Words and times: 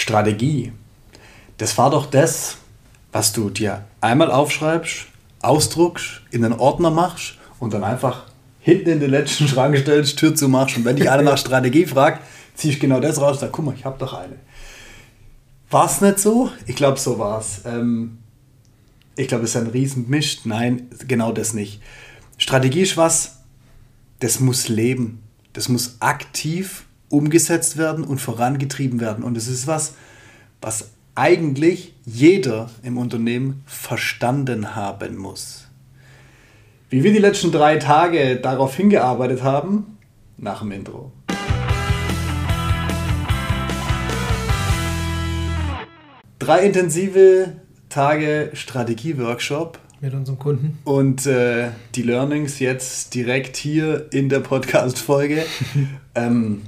Strategie, 0.00 0.72
das 1.58 1.76
war 1.76 1.90
doch 1.90 2.06
das, 2.06 2.56
was 3.12 3.32
du 3.32 3.50
dir 3.50 3.84
einmal 4.00 4.30
aufschreibst, 4.30 5.06
ausdruckst, 5.42 6.22
in 6.30 6.40
den 6.40 6.54
Ordner 6.54 6.90
machst 6.90 7.36
und 7.58 7.74
dann 7.74 7.84
einfach 7.84 8.24
hinten 8.60 8.88
in 8.88 9.00
den 9.00 9.10
letzten 9.10 9.46
Schrank 9.48 9.76
stellst, 9.76 10.18
Tür 10.18 10.34
zu 10.34 10.48
machst 10.48 10.76
und 10.78 10.86
wenn 10.86 10.96
dich 10.96 11.10
einer 11.10 11.22
nach 11.22 11.38
Strategie 11.46 11.84
fragt, 11.84 12.22
ziehst 12.54 12.76
du 12.76 12.80
genau 12.80 12.98
das 12.98 13.20
raus 13.20 13.32
und 13.32 13.40
sagst, 13.40 13.52
guck 13.52 13.66
mal, 13.66 13.74
ich 13.74 13.84
habe 13.84 13.98
doch 13.98 14.14
eine. 14.14 14.36
War 15.70 15.84
es 15.84 16.00
nicht 16.00 16.18
so? 16.18 16.50
Ich 16.66 16.76
glaube, 16.76 16.98
so 16.98 17.18
war 17.18 17.38
es. 17.38 17.62
Ähm, 17.66 18.18
ich 19.16 19.28
glaube, 19.28 19.44
es 19.44 19.50
ist 19.50 19.56
ein 19.56 19.68
Riesenmisch. 19.68 20.44
Nein, 20.44 20.88
genau 21.06 21.30
das 21.30 21.52
nicht. 21.52 21.80
Strategie 22.38 22.80
ist 22.80 22.96
was, 22.96 23.40
das 24.20 24.40
muss 24.40 24.68
leben. 24.68 25.22
Das 25.52 25.68
muss 25.68 25.96
aktiv 26.00 26.86
umgesetzt 27.10 27.76
werden 27.76 28.04
und 28.04 28.18
vorangetrieben 28.18 29.00
werden. 29.00 29.22
Und 29.22 29.36
es 29.36 29.48
ist 29.48 29.66
was, 29.66 29.94
was 30.62 30.90
eigentlich 31.14 31.94
jeder 32.06 32.70
im 32.82 32.96
Unternehmen 32.96 33.62
verstanden 33.66 34.74
haben 34.74 35.16
muss. 35.16 35.66
Wie 36.88 37.04
wir 37.04 37.12
die 37.12 37.18
letzten 37.18 37.52
drei 37.52 37.76
Tage 37.76 38.36
darauf 38.36 38.74
hingearbeitet 38.74 39.42
haben, 39.42 39.98
nach 40.38 40.60
dem 40.60 40.72
Intro. 40.72 41.12
Drei 46.38 46.64
intensive 46.64 47.52
Tage 47.90 48.50
Strategie-Workshop. 48.54 49.78
Mit 50.00 50.14
unserem 50.14 50.38
Kunden. 50.38 50.78
Und 50.84 51.26
äh, 51.26 51.68
die 51.94 52.02
Learnings 52.02 52.58
jetzt 52.60 53.14
direkt 53.14 53.56
hier 53.56 54.06
in 54.12 54.30
der 54.30 54.40
Podcast-Folge. 54.40 55.44
ähm, 56.14 56.62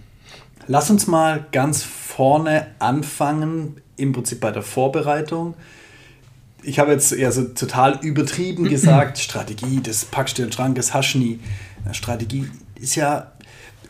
lass 0.67 0.91
uns 0.91 1.07
mal 1.07 1.47
ganz 1.53 1.83
vorne 1.83 2.67
anfangen, 2.79 3.81
im 3.97 4.13
Prinzip 4.13 4.41
bei 4.41 4.51
der 4.51 4.63
Vorbereitung. 4.63 5.55
Ich 6.63 6.79
habe 6.79 6.93
jetzt 6.93 7.13
eher 7.13 7.33
so 7.33 7.45
total 7.45 7.99
übertrieben 8.03 8.65
gesagt, 8.69 9.19
Strategie, 9.19 9.81
das 9.83 10.05
packst 10.05 10.39
du 10.39 10.43
in 10.43 10.49
den 10.49 10.53
Schrank, 10.53 10.77
das 10.77 10.95
hast 10.95 11.15
du 11.15 11.19
nie. 11.19 11.41
Strategie 11.93 12.47
ist 12.81 12.95
ja, 12.95 13.33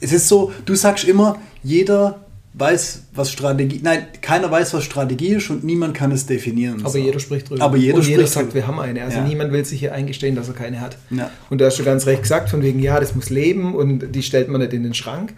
es 0.00 0.12
ist 0.12 0.28
so, 0.28 0.52
du 0.64 0.74
sagst 0.74 1.04
immer, 1.04 1.38
jeder 1.62 2.20
weiß, 2.54 3.04
was 3.14 3.32
Strategie, 3.32 3.80
nein, 3.82 4.06
keiner 4.20 4.50
weiß, 4.50 4.74
was 4.74 4.84
Strategie 4.84 5.34
ist 5.34 5.48
und 5.50 5.64
niemand 5.64 5.94
kann 5.94 6.12
es 6.12 6.26
definieren. 6.26 6.80
Aber 6.80 6.90
so. 6.90 6.98
jeder 6.98 7.18
spricht 7.18 7.48
drüber. 7.48 7.64
Aber 7.64 7.76
jeder, 7.76 7.96
und 7.96 8.06
jeder 8.06 8.26
sagt, 8.26 8.46
drüber. 8.46 8.54
wir 8.54 8.66
haben 8.66 8.78
eine. 8.78 9.02
Also 9.02 9.18
ja. 9.18 9.24
niemand 9.24 9.52
will 9.52 9.64
sich 9.64 9.80
hier 9.80 9.94
eingestehen, 9.94 10.36
dass 10.36 10.48
er 10.48 10.54
keine 10.54 10.80
hat. 10.80 10.98
Ja. 11.10 11.30
Und 11.48 11.60
du 11.60 11.66
hast 11.66 11.76
schon 11.76 11.86
ganz 11.86 12.06
recht 12.06 12.22
gesagt, 12.22 12.50
von 12.50 12.62
wegen, 12.62 12.78
ja, 12.80 13.00
das 13.00 13.14
muss 13.14 13.30
leben 13.30 13.74
und 13.74 14.14
die 14.14 14.22
stellt 14.22 14.48
man 14.48 14.60
nicht 14.60 14.72
in 14.72 14.82
den 14.82 14.94
Schrank. 14.94 15.32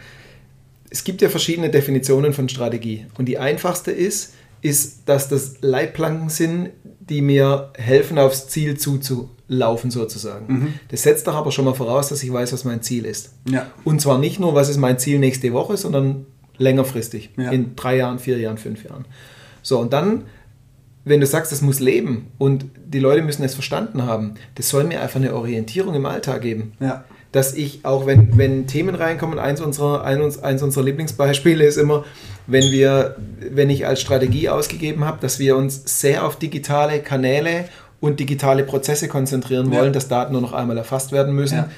Es 0.94 1.02
gibt 1.02 1.22
ja 1.22 1.28
verschiedene 1.28 1.70
Definitionen 1.70 2.32
von 2.32 2.48
Strategie. 2.48 3.06
Und 3.18 3.24
die 3.24 3.36
einfachste 3.36 3.90
ist, 3.90 4.34
ist, 4.62 5.08
dass 5.08 5.28
das 5.28 5.56
Leitplanken 5.60 6.28
sind, 6.28 6.70
die 7.00 7.20
mir 7.20 7.72
helfen, 7.76 8.16
aufs 8.16 8.46
Ziel 8.46 8.78
zuzulaufen, 8.78 9.90
sozusagen. 9.90 10.46
Mhm. 10.46 10.74
Das 10.90 11.02
setzt 11.02 11.26
doch 11.26 11.34
aber 11.34 11.50
schon 11.50 11.64
mal 11.64 11.74
voraus, 11.74 12.10
dass 12.10 12.22
ich 12.22 12.32
weiß, 12.32 12.52
was 12.52 12.64
mein 12.64 12.80
Ziel 12.80 13.06
ist. 13.06 13.32
Ja. 13.50 13.66
Und 13.82 14.00
zwar 14.02 14.18
nicht 14.18 14.38
nur, 14.38 14.54
was 14.54 14.68
ist 14.68 14.76
mein 14.76 15.00
Ziel 15.00 15.18
nächste 15.18 15.52
Woche, 15.52 15.76
sondern 15.76 16.26
längerfristig, 16.58 17.30
ja. 17.36 17.50
in 17.50 17.74
drei 17.74 17.96
Jahren, 17.96 18.20
vier 18.20 18.38
Jahren, 18.38 18.56
fünf 18.56 18.84
Jahren. 18.84 19.04
So, 19.62 19.80
und 19.80 19.92
dann, 19.92 20.26
wenn 21.04 21.18
du 21.18 21.26
sagst, 21.26 21.50
das 21.50 21.60
muss 21.60 21.80
leben 21.80 22.28
und 22.38 22.66
die 22.86 23.00
Leute 23.00 23.22
müssen 23.22 23.42
es 23.42 23.54
verstanden 23.54 24.04
haben, 24.04 24.34
das 24.54 24.68
soll 24.68 24.84
mir 24.84 25.02
einfach 25.02 25.16
eine 25.16 25.34
Orientierung 25.34 25.96
im 25.96 26.06
Alltag 26.06 26.42
geben. 26.42 26.74
Ja. 26.78 27.04
Dass 27.34 27.52
ich 27.52 27.84
auch, 27.84 28.06
wenn, 28.06 28.38
wenn 28.38 28.68
Themen 28.68 28.94
reinkommen, 28.94 29.40
eins 29.40 29.60
unserer, 29.60 30.04
eins, 30.04 30.40
eins 30.40 30.62
unserer 30.62 30.84
Lieblingsbeispiele 30.84 31.64
ist 31.64 31.76
immer, 31.76 32.04
wenn 32.46 32.70
wir, 32.70 33.16
wenn 33.50 33.70
ich 33.70 33.86
als 33.86 34.00
Strategie 34.00 34.48
ausgegeben 34.48 35.04
habe, 35.04 35.18
dass 35.20 35.40
wir 35.40 35.56
uns 35.56 35.82
sehr 36.00 36.24
auf 36.24 36.36
digitale 36.36 37.00
Kanäle 37.00 37.64
und 38.00 38.20
digitale 38.20 38.62
Prozesse 38.62 39.08
konzentrieren 39.08 39.72
wollen, 39.72 39.86
ja. 39.86 39.90
dass 39.90 40.06
Daten 40.06 40.32
nur 40.32 40.42
noch 40.42 40.52
einmal 40.52 40.78
erfasst 40.78 41.10
werden 41.10 41.34
müssen. 41.34 41.56
Ja 41.56 41.68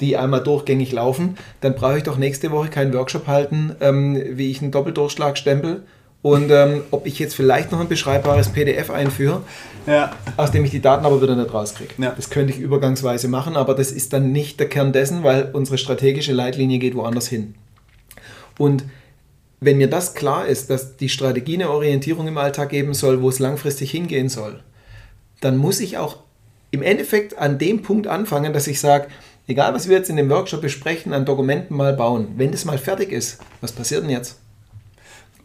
die 0.00 0.16
einmal 0.16 0.42
durchgängig 0.42 0.90
laufen, 0.90 1.36
dann 1.60 1.76
brauche 1.76 1.98
ich 1.98 2.02
doch 2.02 2.18
nächste 2.18 2.50
Woche 2.50 2.68
keinen 2.68 2.92
Workshop 2.92 3.28
halten, 3.28 3.76
ähm, 3.80 4.20
wie 4.32 4.50
ich 4.50 4.60
einen 4.60 4.72
Doppeldurchschlag 4.72 5.38
stempel 5.38 5.84
und 6.24 6.50
ähm, 6.50 6.84
ob 6.90 7.06
ich 7.06 7.18
jetzt 7.18 7.34
vielleicht 7.34 7.70
noch 7.70 7.80
ein 7.80 7.88
beschreibbares 7.88 8.48
PDF 8.48 8.88
einführe, 8.88 9.42
ja. 9.86 10.10
aus 10.38 10.50
dem 10.50 10.64
ich 10.64 10.70
die 10.70 10.80
Daten 10.80 11.04
aber 11.04 11.20
wieder 11.20 11.36
nicht 11.36 11.52
rauskriege. 11.52 11.92
Ja. 11.98 12.14
Das 12.16 12.30
könnte 12.30 12.50
ich 12.54 12.60
übergangsweise 12.60 13.28
machen, 13.28 13.56
aber 13.56 13.74
das 13.74 13.92
ist 13.92 14.14
dann 14.14 14.32
nicht 14.32 14.58
der 14.58 14.70
Kern 14.70 14.94
dessen, 14.94 15.22
weil 15.22 15.50
unsere 15.52 15.76
strategische 15.76 16.32
Leitlinie 16.32 16.78
geht 16.78 16.94
woanders 16.94 17.28
hin. 17.28 17.54
Und 18.56 18.86
wenn 19.60 19.76
mir 19.76 19.90
das 19.90 20.14
klar 20.14 20.46
ist, 20.46 20.70
dass 20.70 20.96
die 20.96 21.10
Strategie 21.10 21.56
eine 21.56 21.68
Orientierung 21.68 22.26
im 22.26 22.38
Alltag 22.38 22.70
geben 22.70 22.94
soll, 22.94 23.20
wo 23.20 23.28
es 23.28 23.38
langfristig 23.38 23.90
hingehen 23.90 24.30
soll, 24.30 24.60
dann 25.42 25.58
muss 25.58 25.78
ich 25.78 25.98
auch 25.98 26.20
im 26.70 26.80
Endeffekt 26.80 27.36
an 27.36 27.58
dem 27.58 27.82
Punkt 27.82 28.06
anfangen, 28.06 28.54
dass 28.54 28.66
ich 28.66 28.80
sage, 28.80 29.08
egal 29.46 29.74
was 29.74 29.90
wir 29.90 29.98
jetzt 29.98 30.08
in 30.08 30.16
dem 30.16 30.30
Workshop 30.30 30.62
besprechen, 30.62 31.12
an 31.12 31.26
Dokumenten 31.26 31.76
mal 31.76 31.92
bauen, 31.92 32.28
wenn 32.38 32.50
das 32.50 32.64
mal 32.64 32.78
fertig 32.78 33.12
ist, 33.12 33.40
was 33.60 33.72
passiert 33.72 34.04
denn 34.04 34.10
jetzt? 34.10 34.38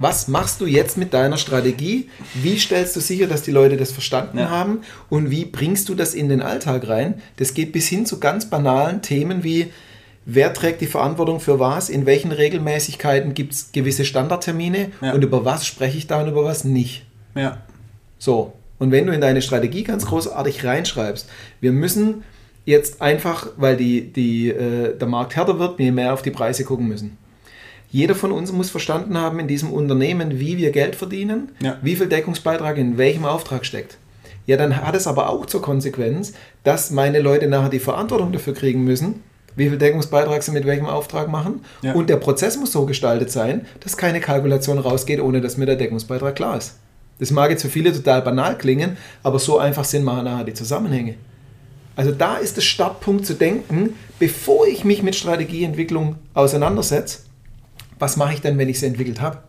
Was 0.02 0.30
machst 0.30 0.62
du 0.62 0.66
jetzt 0.66 0.98
mit 0.98 1.14
deiner 1.14 1.38
Strategie? 1.38 2.10
Wie 2.34 2.58
stellst 2.58 2.96
du 2.96 3.02
sicher, 3.02 3.28
dass 3.28 3.42
die 3.42 3.52
Leute 3.52 3.76
das 3.76 3.92
verstanden 3.92 4.40
ja. 4.40 4.50
haben? 4.50 4.80
Und 5.10 5.30
wie 5.30 5.44
bringst 5.44 5.90
du 5.90 5.94
das 5.94 6.14
in 6.14 6.30
den 6.30 6.42
Alltag 6.42 6.88
rein? 6.88 7.22
Das 7.36 7.54
geht 7.54 7.74
bis 7.74 7.90
hin 7.90 8.06
zu 8.06 8.22
ganz 8.22 8.50
banalen 8.50 9.02
Themen 9.02 9.44
wie, 9.44 9.74
wer 10.26 10.54
trägt 10.54 10.80
die 10.80 10.88
Verantwortung 10.88 11.42
für 11.42 11.60
was? 11.60 11.90
In 11.90 12.06
welchen 12.06 12.32
Regelmäßigkeiten 12.32 13.34
gibt 13.34 13.52
es 13.52 13.74
gewisse 13.74 14.06
Standardtermine? 14.06 14.92
Ja. 15.02 15.12
Und 15.12 15.22
über 15.22 15.44
was 15.44 15.68
spreche 15.68 15.98
ich 15.98 16.08
da 16.08 16.22
und 16.22 16.30
über 16.30 16.46
was 16.46 16.64
nicht? 16.64 17.06
Ja. 17.36 17.58
So. 18.20 18.54
Und 18.78 18.92
wenn 18.92 19.06
du 19.06 19.14
in 19.14 19.20
deine 19.20 19.42
Strategie 19.42 19.84
ganz 19.84 20.06
großartig 20.06 20.64
reinschreibst, 20.64 21.30
wir 21.60 21.74
müssen 21.74 22.24
jetzt 22.64 23.02
einfach, 23.02 23.48
weil 23.58 23.76
die, 23.76 24.14
die, 24.14 24.48
äh, 24.48 24.98
der 24.98 25.08
Markt 25.10 25.36
härter 25.36 25.60
wird, 25.60 25.78
wir 25.78 25.92
mehr 25.92 26.14
auf 26.14 26.22
die 26.22 26.32
Preise 26.32 26.64
gucken 26.64 26.88
müssen. 26.88 27.18
Jeder 27.92 28.14
von 28.14 28.32
uns 28.32 28.52
muss 28.52 28.70
verstanden 28.70 29.18
haben 29.18 29.40
in 29.40 29.48
diesem 29.48 29.72
Unternehmen, 29.72 30.40
wie 30.40 30.58
wir 30.58 30.72
Geld 30.72 30.96
verdienen, 30.96 31.50
ja. 31.60 31.78
wie 31.82 31.96
viel 31.96 32.08
Deckungsbeitrag 32.08 32.78
in 32.78 32.98
welchem 32.98 33.26
Auftrag 33.26 33.66
steckt. 33.66 33.98
Ja, 34.46 34.58
dann 34.58 34.78
hat 34.78 34.96
es 34.96 35.08
aber 35.08 35.30
auch 35.30 35.46
zur 35.46 35.62
Konsequenz, 35.62 36.34
dass 36.64 36.92
meine 36.92 37.20
Leute 37.20 37.48
nachher 37.48 37.70
die 37.70 37.80
Verantwortung 37.80 38.32
dafür 38.32 38.54
kriegen 38.54 38.84
müssen, 38.84 39.24
wie 39.56 39.70
viel 39.70 39.78
Deckungsbeitrag 39.78 40.42
sie 40.44 40.52
mit 40.52 40.66
welchem 40.66 40.86
Auftrag 40.86 41.30
machen. 41.30 41.62
Ja. 41.82 41.94
Und 41.94 42.10
der 42.10 42.18
Prozess 42.18 42.58
muss 42.58 42.72
so 42.72 42.86
gestaltet 42.86 43.32
sein, 43.32 43.66
dass 43.80 43.98
keine 43.98 44.20
Kalkulation 44.20 44.80
rausgeht, 44.80 45.20
ohne 45.20 45.42
dass 45.42 45.58
mir 45.58 45.66
der 45.66 45.76
Deckungsbeitrag 45.76 46.36
klar 46.36 46.58
ist. 46.58 46.78
Das 47.20 47.32
mag 47.32 47.50
jetzt 47.50 47.64
für 47.64 47.70
viele 47.70 47.92
total 47.92 48.22
banal 48.22 48.58
klingen, 48.58 48.98
aber 49.24 49.40
so 49.40 49.58
einfach 49.58 49.84
sind 49.84 50.06
nachher 50.06 50.46
die 50.46 50.54
Zusammenhänge. 50.54 51.16
Also 51.96 52.12
da 52.12 52.38
ist 52.38 52.56
der 52.56 52.62
Startpunkt 52.62 53.26
zu 53.26 53.34
denken, 53.34 53.96
bevor 54.20 54.66
ich 54.68 54.86
mich 54.86 55.04
mit 55.04 55.16
Strategieentwicklung 55.16 56.16
auseinandersetze, 56.34 57.20
was 58.00 58.18
mache 58.18 58.34
ich 58.34 58.42
denn, 58.42 58.58
wenn 58.58 58.70
ich 58.70 58.80
sie 58.80 58.88
entwickelt 58.88 59.22
habe? 59.22 59.44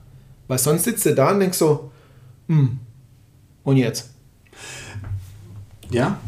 Weil 0.49 0.59
sonst 0.59 0.85
sitzt 0.85 1.07
du 1.07 1.15
da 1.15 1.31
und 1.31 1.41
denkst 1.41 1.59
so, 1.59 1.91
hm, 2.49 2.81
und 3.65 3.77
jetzt? 3.77 4.11
Ja, 5.91 6.19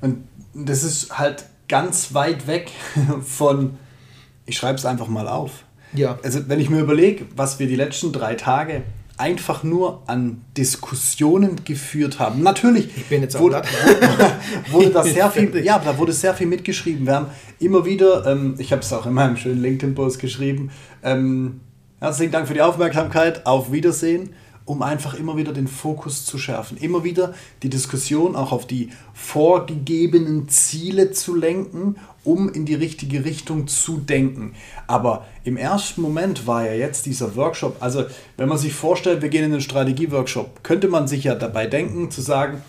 und 0.00 0.26
das 0.54 0.82
ist 0.82 1.18
halt 1.18 1.44
ganz 1.68 2.14
weit 2.14 2.46
weg 2.46 2.70
von, 3.24 3.78
ich 4.46 4.56
schreibe 4.56 4.78
es 4.78 4.84
einfach 4.84 5.08
mal 5.08 5.28
auf. 5.28 5.64
Ja. 5.94 6.18
Also 6.22 6.48
wenn 6.48 6.60
ich 6.60 6.70
mir 6.70 6.80
überlege, 6.80 7.26
was 7.36 7.58
wir 7.58 7.66
die 7.66 7.76
letzten 7.76 8.12
drei 8.12 8.34
Tage 8.34 8.82
einfach 9.22 9.62
nur 9.62 10.02
an 10.08 10.44
Diskussionen 10.56 11.64
geführt 11.64 12.18
haben. 12.18 12.42
Natürlich 12.42 12.88
ich 12.96 13.06
bin 13.06 13.22
jetzt 13.22 13.38
wurde, 13.38 13.62
wurde 14.72 14.90
da 14.90 15.04
sehr 15.04 15.30
viel, 15.30 15.64
ja, 15.64 15.78
da 15.78 15.96
wurde 15.96 16.12
sehr 16.12 16.34
viel 16.34 16.48
mitgeschrieben. 16.48 17.06
Wir 17.06 17.14
haben 17.14 17.26
immer 17.60 17.84
wieder, 17.84 18.26
ähm, 18.26 18.56
ich 18.58 18.72
habe 18.72 18.82
es 18.82 18.92
auch 18.92 19.06
in 19.06 19.12
meinem 19.12 19.36
schönen 19.36 19.62
LinkedIn-Post 19.62 20.18
geschrieben, 20.18 20.72
ähm, 21.04 21.60
herzlichen 22.00 22.32
Dank 22.32 22.48
für 22.48 22.54
die 22.54 22.62
Aufmerksamkeit, 22.62 23.46
auf 23.46 23.70
Wiedersehen 23.70 24.30
um 24.64 24.80
einfach 24.82 25.14
immer 25.14 25.36
wieder 25.36 25.52
den 25.52 25.66
Fokus 25.66 26.24
zu 26.24 26.38
schärfen, 26.38 26.76
immer 26.76 27.02
wieder 27.02 27.34
die 27.64 27.68
Diskussion 27.68 28.36
auch 28.36 28.52
auf 28.52 28.66
die 28.66 28.90
vorgegebenen 29.12 30.48
Ziele 30.48 31.10
zu 31.10 31.34
lenken, 31.34 31.96
um 32.24 32.52
in 32.52 32.64
die 32.64 32.74
richtige 32.74 33.24
Richtung 33.24 33.66
zu 33.66 33.98
denken. 33.98 34.54
Aber 34.86 35.26
im 35.44 35.56
ersten 35.56 36.02
Moment 36.02 36.46
war 36.46 36.64
ja 36.66 36.74
jetzt 36.74 37.06
dieser 37.06 37.34
Workshop, 37.36 37.76
also 37.80 38.04
wenn 38.36 38.48
man 38.48 38.58
sich 38.58 38.72
vorstellt, 38.72 39.22
wir 39.22 39.28
gehen 39.28 39.44
in 39.44 39.52
den 39.52 39.60
Strategieworkshop, 39.60 40.62
könnte 40.62 40.88
man 40.88 41.08
sich 41.08 41.24
ja 41.24 41.34
dabei 41.34 41.66
denken 41.66 42.10
zu 42.10 42.20
sagen, 42.20 42.62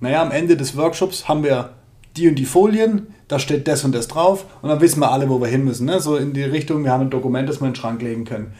naja, 0.00 0.22
am 0.22 0.30
Ende 0.30 0.56
des 0.56 0.76
Workshops 0.76 1.28
haben 1.28 1.42
wir 1.42 1.74
die 2.16 2.28
und 2.28 2.34
die 2.36 2.44
Folien, 2.44 3.08
da 3.28 3.38
steht 3.38 3.68
das 3.68 3.84
und 3.84 3.94
das 3.94 4.08
drauf 4.08 4.46
und 4.62 4.68
dann 4.68 4.80
wissen 4.80 5.00
wir 5.00 5.12
alle, 5.12 5.28
wo 5.28 5.40
wir 5.40 5.48
hin 5.48 5.64
müssen. 5.64 5.86
Ne? 5.86 6.00
So 6.00 6.16
in 6.16 6.32
die 6.32 6.42
Richtung, 6.42 6.84
wir 6.84 6.90
haben 6.90 7.02
ein 7.02 7.10
Dokument, 7.10 7.48
das 7.48 7.60
wir 7.60 7.68
in 7.68 7.72
den 7.72 7.76
Schrank 7.76 8.02
legen 8.02 8.24
können. 8.24 8.52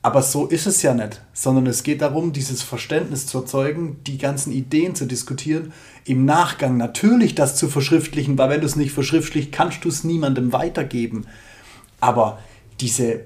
Aber 0.00 0.22
so 0.22 0.46
ist 0.46 0.66
es 0.66 0.82
ja 0.82 0.94
nicht, 0.94 1.20
sondern 1.32 1.66
es 1.66 1.82
geht 1.82 2.02
darum, 2.02 2.32
dieses 2.32 2.62
Verständnis 2.62 3.26
zu 3.26 3.38
erzeugen, 3.38 3.98
die 4.06 4.16
ganzen 4.16 4.52
Ideen 4.52 4.94
zu 4.94 5.06
diskutieren, 5.06 5.72
im 6.04 6.24
Nachgang 6.24 6.76
natürlich 6.76 7.34
das 7.34 7.56
zu 7.56 7.68
verschriftlichen, 7.68 8.38
weil 8.38 8.50
wenn 8.50 8.60
du 8.60 8.66
es 8.66 8.76
nicht 8.76 8.92
verschriftlichst, 8.92 9.52
kannst 9.52 9.84
du 9.84 9.88
es 9.88 10.04
niemandem 10.04 10.52
weitergeben. 10.52 11.26
Aber 12.00 12.38
diese 12.80 13.24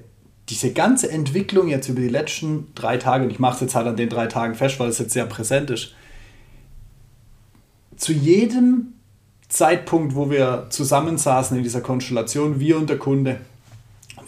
diese 0.49 0.73
ganze 0.73 1.09
Entwicklung 1.09 1.67
jetzt 1.69 1.87
über 1.87 2.01
die 2.01 2.09
letzten 2.09 2.67
drei 2.75 2.97
Tage, 2.97 3.23
und 3.23 3.31
ich 3.31 3.39
mache 3.39 3.55
es 3.55 3.61
jetzt 3.61 3.75
halt 3.75 3.87
an 3.87 3.95
den 3.95 4.09
drei 4.09 4.27
Tagen 4.27 4.55
fest, 4.55 4.79
weil 4.79 4.89
es 4.89 4.99
jetzt 4.99 5.13
sehr 5.13 5.25
präsent 5.25 5.69
ist, 5.69 5.93
zu 7.95 8.11
jedem 8.11 8.93
Zeitpunkt, 9.47 10.15
wo 10.15 10.29
wir 10.29 10.67
zusammensaßen 10.69 11.55
in 11.55 11.63
dieser 11.63 11.81
Konstellation, 11.81 12.59
wir 12.59 12.77
und 12.77 12.89
der 12.89 12.97
Kunde, 12.97 13.39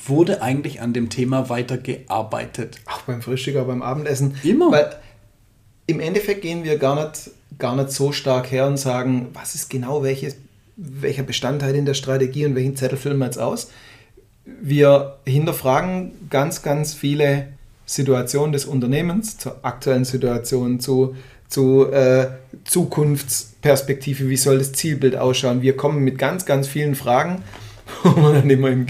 wurde 0.09 0.41
eigentlich 0.41 0.81
an 0.81 0.93
dem 0.93 1.09
Thema 1.09 1.49
weitergearbeitet. 1.49 2.79
Auch 2.85 3.01
beim 3.01 3.21
Frühstück, 3.21 3.57
auch 3.57 3.67
beim 3.67 3.81
Abendessen. 3.81 4.35
Immer. 4.43 4.71
Weil 4.71 4.95
im 5.87 5.99
Endeffekt 5.99 6.41
gehen 6.41 6.63
wir 6.63 6.77
gar 6.77 7.03
nicht, 7.03 7.31
gar 7.59 7.75
nicht 7.75 7.91
so 7.91 8.11
stark 8.11 8.51
her 8.51 8.67
und 8.67 8.77
sagen, 8.77 9.29
was 9.33 9.55
ist 9.55 9.69
genau 9.69 10.03
welches, 10.03 10.37
welcher 10.75 11.23
Bestandteil 11.23 11.75
in 11.75 11.85
der 11.85 11.93
Strategie 11.93 12.45
und 12.45 12.55
welchen 12.55 12.75
Zettel 12.75 12.97
füllen 12.97 13.17
wir 13.17 13.25
jetzt 13.25 13.39
aus. 13.39 13.69
Wir 14.45 15.17
hinterfragen 15.25 16.11
ganz, 16.29 16.61
ganz 16.61 16.93
viele 16.93 17.47
Situationen 17.85 18.51
des 18.51 18.65
Unternehmens, 18.65 19.37
zur 19.37 19.59
aktuellen 19.63 20.05
Situation, 20.05 20.79
zu, 20.79 21.15
zu 21.47 21.91
äh, 21.91 22.27
Zukunftsperspektive, 22.63 24.27
wie 24.29 24.37
soll 24.37 24.57
das 24.57 24.73
Zielbild 24.73 25.15
ausschauen. 25.15 25.61
Wir 25.61 25.77
kommen 25.77 26.03
mit 26.03 26.17
ganz, 26.17 26.45
ganz 26.45 26.67
vielen 26.67 26.95
Fragen, 26.95 27.43
wo 28.03 28.15
wir 28.15 28.33
dann 28.33 28.49
immer 28.49 28.69
im, 28.69 28.85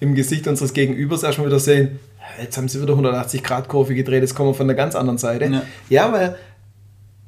im 0.00 0.14
Gesicht 0.14 0.46
unseres 0.46 0.72
Gegenübers 0.72 1.22
erstmal 1.22 1.48
wieder 1.48 1.60
sehen, 1.60 1.98
jetzt 2.40 2.56
haben 2.56 2.68
sie 2.68 2.80
wieder 2.80 2.92
180 2.92 3.42
Grad 3.42 3.68
Kurve 3.68 3.94
gedreht, 3.94 4.22
jetzt 4.22 4.34
kommen 4.34 4.50
wir 4.50 4.54
von 4.54 4.66
der 4.66 4.76
ganz 4.76 4.94
anderen 4.94 5.18
Seite. 5.18 5.46
Ja, 5.46 5.62
ja 5.88 6.12
weil 6.12 6.36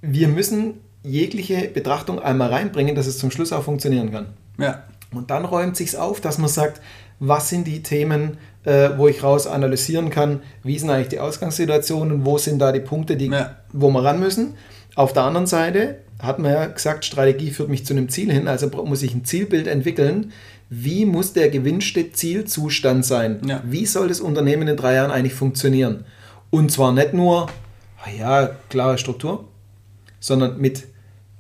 wir 0.01 0.29
müssen 0.29 0.75
jegliche 1.03 1.69
Betrachtung 1.69 2.19
einmal 2.19 2.51
reinbringen, 2.51 2.95
dass 2.95 3.07
es 3.07 3.19
zum 3.19 3.31
Schluss 3.31 3.53
auch 3.53 3.63
funktionieren 3.63 4.13
kann. 4.13 4.27
Ja. 4.59 4.85
Und 5.13 5.31
dann 5.31 5.45
räumt 5.45 5.77
sich 5.77 5.97
auf, 5.97 6.21
dass 6.21 6.39
man 6.39 6.49
sagt, 6.49 6.81
was 7.21 7.49
sind 7.49 7.67
die 7.67 7.83
Themen, 7.83 8.39
äh, 8.65 8.91
wo 8.97 9.09
ich 9.09 9.23
raus 9.23 9.47
analysieren 9.47 10.11
kann, 10.11 10.41
wie 10.63 10.79
sind 10.79 10.91
eigentlich 10.91 11.09
die 11.09 11.21
Ausgangssituationen 11.21 12.25
wo 12.25 12.39
sind 12.39 12.59
da 12.59 12.73
die 12.73 12.81
Punkte, 12.81 13.17
die, 13.17 13.27
ja. 13.27 13.57
wo 13.73 13.91
wir 13.91 14.05
ran 14.05 14.21
müssen. 14.21 14.55
Auf 14.95 15.13
der 15.13 15.23
anderen 15.25 15.47
Seite 15.47 15.99
hat 16.21 16.39
man 16.39 16.53
ja 16.53 16.67
gesagt, 16.67 17.05
Strategie 17.05 17.51
führt 17.51 17.69
mich 17.69 17.87
zu 17.87 17.95
einem 17.95 18.09
Ziel 18.09 18.33
hin, 18.33 18.49
also 18.49 18.69
muss 18.85 19.03
ich 19.03 19.15
ein 19.15 19.25
Zielbild 19.25 19.67
entwickeln, 19.67 20.33
wie 20.71 21.07
muss 21.07 21.33
der 21.33 21.49
gewünschte 21.49 22.13
Zielzustand 22.13 23.05
sein? 23.05 23.41
Ja. 23.47 23.63
Wie 23.65 23.87
soll 23.87 24.09
das 24.09 24.21
Unternehmen 24.21 24.69
in 24.69 24.77
drei 24.77 24.95
Jahren 24.95 25.11
eigentlich 25.11 25.35
funktionieren? 25.35 26.05
Und 26.51 26.71
zwar 26.71 26.93
nicht 26.93 27.15
nur, 27.15 27.49
ah 28.03 28.11
ja, 28.17 28.51
klare 28.69 28.99
Struktur, 28.99 29.45
sondern 30.21 30.61
mit 30.61 30.85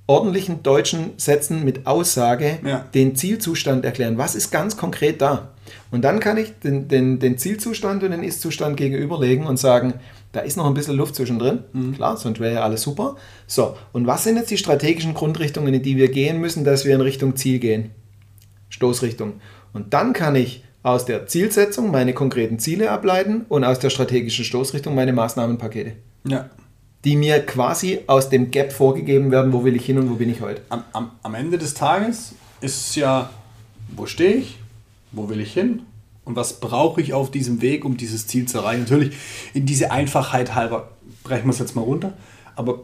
ordentlichen 0.06 0.62
deutschen 0.62 1.10
Sätzen, 1.18 1.64
mit 1.64 1.86
Aussage 1.86 2.58
ja. 2.64 2.86
den 2.94 3.14
Zielzustand 3.14 3.84
erklären. 3.84 4.16
Was 4.16 4.34
ist 4.34 4.50
ganz 4.50 4.76
konkret 4.76 5.20
da? 5.20 5.50
Und 5.90 6.02
dann 6.02 6.18
kann 6.18 6.38
ich 6.38 6.58
den, 6.60 6.88
den, 6.88 7.18
den 7.18 7.36
Zielzustand 7.36 8.02
und 8.02 8.12
den 8.12 8.22
Ist-Zustand 8.22 8.78
gegenüberlegen 8.78 9.46
und 9.46 9.58
sagen, 9.58 9.94
da 10.32 10.40
ist 10.40 10.56
noch 10.56 10.66
ein 10.66 10.72
bisschen 10.72 10.96
Luft 10.96 11.14
zwischendrin. 11.14 11.60
Mhm. 11.74 11.94
Klar, 11.94 12.16
sonst 12.16 12.40
wäre 12.40 12.54
ja 12.54 12.62
alles 12.62 12.82
super. 12.82 13.16
So, 13.46 13.76
und 13.92 14.06
was 14.06 14.24
sind 14.24 14.36
jetzt 14.36 14.50
die 14.50 14.56
strategischen 14.56 15.12
Grundrichtungen, 15.12 15.74
in 15.74 15.82
die 15.82 15.98
wir 15.98 16.10
gehen 16.10 16.40
müssen, 16.40 16.64
dass 16.64 16.86
wir 16.86 16.94
in 16.94 17.02
Richtung 17.02 17.36
Ziel 17.36 17.58
gehen? 17.58 17.90
Stoßrichtung. 18.68 19.34
Und 19.72 19.94
dann 19.94 20.12
kann 20.12 20.34
ich 20.34 20.64
aus 20.82 21.04
der 21.04 21.26
Zielsetzung 21.26 21.90
meine 21.90 22.14
konkreten 22.14 22.58
Ziele 22.58 22.90
ableiten 22.90 23.44
und 23.48 23.64
aus 23.64 23.78
der 23.78 23.90
strategischen 23.90 24.44
Stoßrichtung 24.44 24.94
meine 24.94 25.12
Maßnahmenpakete. 25.12 25.92
Ja. 26.26 26.50
Die 27.04 27.16
mir 27.16 27.44
quasi 27.44 28.00
aus 28.06 28.28
dem 28.28 28.50
Gap 28.50 28.72
vorgegeben 28.72 29.30
werden, 29.30 29.52
wo 29.52 29.64
will 29.64 29.76
ich 29.76 29.84
hin 29.84 29.98
und 29.98 30.10
wo 30.10 30.14
bin 30.14 30.30
ich 30.30 30.40
heute. 30.40 30.62
Am, 30.68 30.84
am, 30.92 31.10
am 31.22 31.34
Ende 31.34 31.58
des 31.58 31.74
Tages 31.74 32.34
ist 32.60 32.88
es 32.88 32.94
ja, 32.96 33.30
wo 33.94 34.06
stehe 34.06 34.34
ich, 34.34 34.58
wo 35.12 35.28
will 35.28 35.40
ich 35.40 35.52
hin 35.52 35.82
und 36.24 36.36
was 36.36 36.60
brauche 36.60 37.00
ich 37.00 37.12
auf 37.12 37.30
diesem 37.30 37.62
Weg, 37.62 37.84
um 37.84 37.96
dieses 37.96 38.26
Ziel 38.26 38.46
zu 38.46 38.58
erreichen. 38.58 38.82
Natürlich, 38.82 39.16
in 39.54 39.66
diese 39.66 39.90
Einfachheit 39.90 40.54
halber 40.54 40.90
brechen 41.24 41.46
wir 41.46 41.52
es 41.52 41.58
jetzt 41.58 41.76
mal 41.76 41.82
runter, 41.82 42.14
aber 42.56 42.80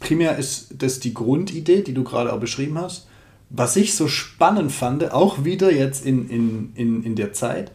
primär 0.00 0.36
ist 0.36 0.74
das 0.78 1.00
die 1.00 1.14
Grundidee, 1.14 1.82
die 1.82 1.94
du 1.94 2.04
gerade 2.04 2.32
auch 2.32 2.40
beschrieben 2.40 2.78
hast 2.78 3.06
was 3.50 3.76
ich 3.76 3.94
so 3.94 4.08
spannend 4.08 4.72
fand, 4.72 5.12
auch 5.12 5.44
wieder 5.44 5.72
jetzt 5.72 6.04
in, 6.04 6.28
in, 6.28 6.72
in, 6.74 7.02
in 7.02 7.14
der 7.14 7.32
Zeit, 7.32 7.72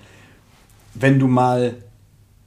wenn 0.93 1.19
du 1.19 1.27
mal 1.27 1.75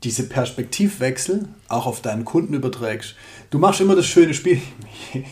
diese 0.04 0.28
Perspektivwechsel 0.28 1.48
auch 1.68 1.86
auf 1.86 2.02
deinen 2.02 2.26
Kunden 2.26 2.52
überträgst. 2.52 3.16
Du 3.50 3.58
machst 3.58 3.80
immer 3.80 3.96
das 3.96 4.06
schöne 4.06 4.34
Spiel. 4.34 4.60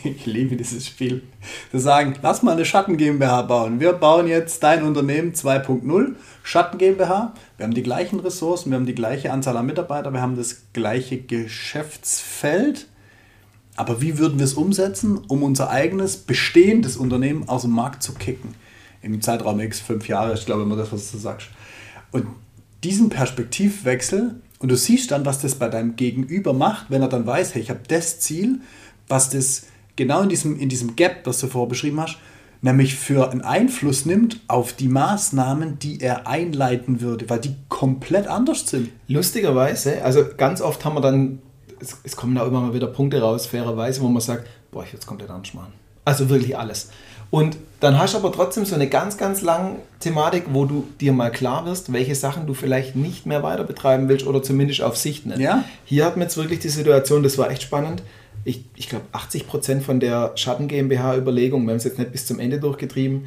Ich 0.03 0.25
liebe 0.25 0.55
dieses 0.55 0.87
Spiel. 0.87 1.23
Zu 1.71 1.79
sagen, 1.79 2.15
lass 2.21 2.41
mal 2.41 2.53
eine 2.53 2.63
Schatten 2.63 2.95
GmbH 2.95 3.41
bauen. 3.43 3.79
Wir 3.81 3.93
bauen 3.93 4.27
jetzt 4.27 4.63
dein 4.63 4.83
Unternehmen 4.83 5.33
2.0, 5.33 6.15
Schatten 6.41 6.77
GmbH. 6.77 7.33
Wir 7.57 7.65
haben 7.65 7.73
die 7.73 7.83
gleichen 7.83 8.19
Ressourcen, 8.19 8.71
wir 8.71 8.77
haben 8.77 8.85
die 8.85 8.95
gleiche 8.95 9.31
Anzahl 9.31 9.57
an 9.57 9.65
Mitarbeitern, 9.65 10.13
wir 10.13 10.21
haben 10.21 10.37
das 10.37 10.63
gleiche 10.71 11.17
Geschäftsfeld. 11.17 12.87
Aber 13.75 14.01
wie 14.01 14.17
würden 14.17 14.37
wir 14.37 14.45
es 14.45 14.53
umsetzen, 14.53 15.17
um 15.27 15.43
unser 15.43 15.69
eigenes 15.69 16.17
bestehendes 16.17 16.97
Unternehmen 16.97 17.49
aus 17.49 17.63
dem 17.63 17.71
Markt 17.71 18.03
zu 18.03 18.13
kicken? 18.13 18.55
Im 19.01 19.21
Zeitraum 19.21 19.59
X, 19.59 19.79
fünf 19.79 20.07
Jahre, 20.07 20.33
ich 20.33 20.45
glaube 20.45 20.61
immer 20.61 20.75
das, 20.75 20.91
was 20.91 21.11
du 21.11 21.17
sagst. 21.17 21.47
Und 22.11 22.27
diesen 22.83 23.09
Perspektivwechsel, 23.09 24.35
und 24.59 24.69
du 24.69 24.77
siehst 24.77 25.11
dann, 25.11 25.25
was 25.25 25.39
das 25.39 25.55
bei 25.55 25.67
deinem 25.67 25.95
Gegenüber 25.95 26.53
macht, 26.53 26.89
wenn 26.89 27.01
er 27.01 27.09
dann 27.09 27.25
weiß, 27.25 27.55
hey, 27.55 27.61
ich 27.61 27.69
habe 27.69 27.81
das 27.87 28.19
Ziel, 28.19 28.61
was 29.07 29.29
das 29.29 29.63
genau 29.95 30.21
in 30.21 30.29
diesem, 30.29 30.57
in 30.57 30.69
diesem 30.69 30.95
Gap, 30.95 31.21
was 31.25 31.39
du 31.39 31.47
vorher 31.47 31.67
beschrieben 31.67 31.99
hast, 31.99 32.17
nämlich 32.61 32.95
für 32.95 33.29
einen 33.29 33.41
Einfluss 33.41 34.05
nimmt 34.05 34.39
auf 34.47 34.73
die 34.73 34.87
Maßnahmen, 34.87 35.79
die 35.79 35.99
er 35.99 36.27
einleiten 36.27 37.01
würde, 37.01 37.29
weil 37.29 37.39
die 37.39 37.55
komplett 37.67 38.27
anders 38.27 38.67
sind. 38.67 38.89
Lustigerweise, 39.07 40.01
also 40.03 40.23
ganz 40.37 40.61
oft 40.61 40.85
haben 40.85 40.95
wir 40.95 41.01
dann 41.01 41.39
es, 41.83 41.97
es, 42.03 42.15
kommen 42.15 42.35
da 42.35 42.45
immer 42.45 42.61
mal 42.61 42.73
wieder 42.73 42.87
Punkte 42.87 43.21
raus, 43.21 43.45
fairerweise, 43.45 44.01
wo 44.01 44.07
man 44.07 44.21
sagt, 44.21 44.47
boah, 44.71 44.83
ich 44.83 44.89
würde 44.89 44.99
es 44.99 45.05
komplett 45.05 45.29
anders 45.29 45.53
machen. 45.53 45.73
Also 46.05 46.29
wirklich 46.29 46.57
alles. 46.57 46.89
Und 47.29 47.57
dann 47.79 47.97
hast 47.97 48.13
du 48.13 48.19
aber 48.19 48.31
trotzdem 48.31 48.65
so 48.65 48.75
eine 48.75 48.87
ganz, 48.87 49.17
ganz 49.17 49.41
lange 49.41 49.77
Thematik, 49.99 50.45
wo 50.51 50.65
du 50.65 50.87
dir 51.01 51.13
mal 51.13 51.31
klar 51.31 51.65
wirst, 51.65 51.91
welche 51.91 52.15
Sachen 52.15 52.45
du 52.45 52.53
vielleicht 52.53 52.95
nicht 52.95 53.25
mehr 53.25 53.41
weiter 53.41 53.63
betreiben 53.63 54.07
willst 54.07 54.27
oder 54.27 54.43
zumindest 54.43 54.81
auf 54.81 54.97
Sicht 54.97 55.25
nicht. 55.25 55.39
Ja. 55.39 55.63
Hier 55.85 56.05
hat 56.05 56.15
man 56.15 56.23
jetzt 56.23 56.37
wirklich 56.37 56.59
die 56.59 56.69
Situation, 56.69 57.23
das 57.23 57.37
war 57.37 57.49
echt 57.49 57.63
spannend. 57.63 58.03
Ich, 58.45 58.65
ich 58.75 58.89
glaube, 58.89 59.05
80 59.13 59.47
Prozent 59.47 59.83
von 59.83 59.99
der 59.99 60.33
Schatten 60.35 60.67
GmbH-Überlegung, 60.67 61.63
wir 61.63 61.71
haben 61.71 61.77
es 61.77 61.85
jetzt 61.85 61.97
nicht 61.97 62.11
bis 62.11 62.25
zum 62.25 62.39
Ende 62.39 62.59
durchgetrieben, 62.59 63.25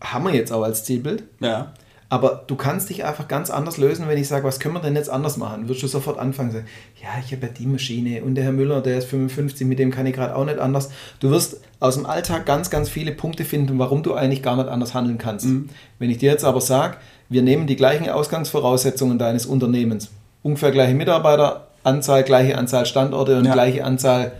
haben 0.00 0.24
wir 0.24 0.34
jetzt 0.34 0.52
auch 0.52 0.62
als 0.62 0.84
Zielbild. 0.84 1.24
Ja. 1.40 1.74
Aber 2.14 2.44
du 2.46 2.54
kannst 2.54 2.90
dich 2.90 3.04
einfach 3.04 3.26
ganz 3.26 3.50
anders 3.50 3.76
lösen, 3.76 4.06
wenn 4.06 4.16
ich 4.16 4.28
sage, 4.28 4.46
was 4.46 4.60
können 4.60 4.74
wir 4.74 4.80
denn 4.80 4.94
jetzt 4.94 5.10
anders 5.10 5.36
machen? 5.36 5.66
Würdest 5.66 5.82
du 5.82 5.88
sofort 5.88 6.16
anfangen 6.16 6.52
sagen, 6.52 6.66
ja, 7.02 7.08
ich 7.18 7.32
habe 7.32 7.48
ja 7.48 7.52
die 7.52 7.66
Maschine 7.66 8.22
und 8.22 8.36
der 8.36 8.44
Herr 8.44 8.52
Müller, 8.52 8.82
der 8.82 8.98
ist 8.98 9.06
55, 9.08 9.66
mit 9.66 9.80
dem 9.80 9.90
kann 9.90 10.06
ich 10.06 10.14
gerade 10.14 10.36
auch 10.36 10.44
nicht 10.44 10.60
anders. 10.60 10.90
Du 11.18 11.30
wirst 11.30 11.60
aus 11.80 11.96
dem 11.96 12.06
Alltag 12.06 12.46
ganz, 12.46 12.70
ganz 12.70 12.88
viele 12.88 13.10
Punkte 13.10 13.44
finden, 13.44 13.80
warum 13.80 14.04
du 14.04 14.14
eigentlich 14.14 14.44
gar 14.44 14.54
nicht 14.54 14.68
anders 14.68 14.94
handeln 14.94 15.18
kannst. 15.18 15.46
Mhm. 15.46 15.70
Wenn 15.98 16.08
ich 16.08 16.18
dir 16.18 16.30
jetzt 16.30 16.44
aber 16.44 16.60
sage, 16.60 16.98
wir 17.28 17.42
nehmen 17.42 17.66
die 17.66 17.74
gleichen 17.74 18.08
Ausgangsvoraussetzungen 18.08 19.18
deines 19.18 19.44
Unternehmens, 19.44 20.10
ungefähr 20.44 20.70
gleiche 20.70 20.94
Mitarbeiteranzahl, 20.94 22.22
gleiche 22.22 22.56
Anzahl 22.56 22.86
Standorte 22.86 23.36
und 23.38 23.46
ja. 23.46 23.54
gleiche 23.54 23.84
Anzahl 23.84 24.30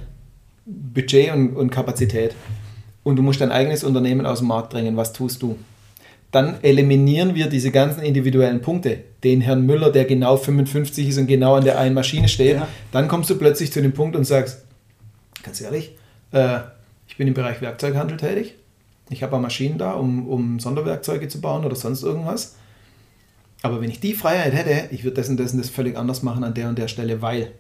Budget 0.64 1.34
und, 1.34 1.56
und 1.56 1.70
Kapazität. 1.70 2.36
Und 3.02 3.16
du 3.16 3.22
musst 3.22 3.40
dein 3.40 3.50
eigenes 3.50 3.82
Unternehmen 3.82 4.26
aus 4.26 4.38
dem 4.38 4.46
Markt 4.46 4.72
drängen. 4.74 4.96
Was 4.96 5.12
tust 5.12 5.42
du? 5.42 5.58
Dann 6.34 6.56
eliminieren 6.62 7.34
wir 7.34 7.46
diese 7.46 7.70
ganzen 7.70 8.02
individuellen 8.02 8.60
Punkte. 8.60 8.98
Den 9.22 9.40
Herrn 9.40 9.64
Müller, 9.66 9.92
der 9.92 10.04
genau 10.04 10.36
55 10.36 11.08
ist 11.08 11.18
und 11.18 11.26
genau 11.26 11.54
an 11.54 11.64
der 11.64 11.78
einen 11.78 11.94
Maschine 11.94 12.28
steht. 12.28 12.56
Ja. 12.56 12.68
Dann 12.90 13.06
kommst 13.06 13.30
du 13.30 13.36
plötzlich 13.36 13.72
zu 13.72 13.80
dem 13.80 13.92
Punkt 13.92 14.16
und 14.16 14.24
sagst, 14.24 14.64
ganz 15.44 15.60
ehrlich, 15.60 15.96
äh, 16.32 16.58
ich 17.06 17.16
bin 17.16 17.28
im 17.28 17.34
Bereich 17.34 17.60
Werkzeughandel 17.60 18.16
tätig. 18.16 18.54
Ich 19.10 19.22
habe 19.22 19.38
Maschinen 19.38 19.78
da, 19.78 19.92
um, 19.92 20.26
um 20.26 20.58
Sonderwerkzeuge 20.58 21.28
zu 21.28 21.40
bauen 21.40 21.64
oder 21.64 21.76
sonst 21.76 22.02
irgendwas. 22.02 22.56
Aber 23.62 23.80
wenn 23.80 23.90
ich 23.90 24.00
die 24.00 24.14
Freiheit 24.14 24.54
hätte, 24.54 24.92
ich 24.92 25.04
würde 25.04 25.16
das 25.16 25.28
und 25.28 25.38
das 25.38 25.52
und 25.52 25.58
das 25.58 25.70
völlig 25.70 25.96
anders 25.96 26.22
machen 26.22 26.42
an 26.42 26.54
der 26.54 26.68
und 26.68 26.78
der 26.78 26.88
Stelle, 26.88 27.22
weil 27.22 27.52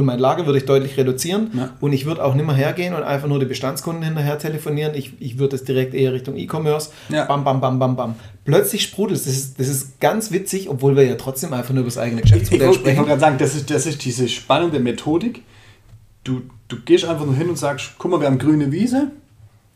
und 0.00 0.06
mein 0.06 0.18
Lager 0.18 0.46
würde 0.46 0.58
ich 0.58 0.64
deutlich 0.64 0.96
reduzieren 0.96 1.50
ja. 1.54 1.70
und 1.80 1.92
ich 1.92 2.06
würde 2.06 2.24
auch 2.24 2.34
nicht 2.34 2.46
mehr 2.46 2.54
hergehen 2.54 2.94
und 2.94 3.02
einfach 3.02 3.28
nur 3.28 3.38
die 3.38 3.46
Bestandskunden 3.46 4.02
hinterher 4.02 4.38
telefonieren. 4.38 4.94
Ich, 4.94 5.12
ich 5.20 5.38
würde 5.38 5.56
es 5.56 5.64
direkt 5.64 5.94
eher 5.94 6.12
Richtung 6.12 6.36
E-Commerce. 6.36 6.90
Ja. 7.08 7.26
Bam, 7.26 7.44
bam, 7.44 7.60
bam, 7.60 7.78
bam, 7.78 7.96
bam. 7.96 8.14
Plötzlich 8.44 8.82
sprudelt 8.82 9.18
es. 9.18 9.26
Das 9.26 9.34
ist, 9.34 9.60
das 9.60 9.68
ist 9.68 10.00
ganz 10.00 10.32
witzig, 10.32 10.68
obwohl 10.68 10.96
wir 10.96 11.04
ja 11.04 11.14
trotzdem 11.14 11.52
einfach 11.52 11.72
nur 11.72 11.80
über 11.80 11.90
das 11.90 11.98
eigene 11.98 12.22
Geschäftsmodell 12.22 12.68
ich, 12.68 12.74
ich, 12.74 12.80
sprechen. 12.80 12.92
Ich 12.92 12.98
wollte 12.98 13.08
gerade 13.08 13.20
sagen, 13.20 13.38
das 13.38 13.54
ist, 13.54 13.70
das 13.70 13.86
ist 13.86 14.04
diese 14.04 14.28
spannende 14.28 14.80
Methodik. 14.80 15.42
Du, 16.24 16.42
du 16.68 16.76
gehst 16.84 17.04
einfach 17.04 17.24
nur 17.24 17.36
hin 17.36 17.48
und 17.48 17.56
sagst, 17.56 17.92
guck 17.98 18.10
mal, 18.10 18.20
wir 18.20 18.26
haben 18.26 18.38
grüne 18.38 18.72
Wiese 18.72 19.12